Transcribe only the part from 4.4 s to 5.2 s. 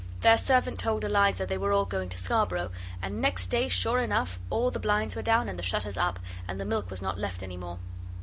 all the blinds